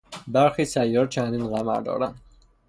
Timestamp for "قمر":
1.47-1.81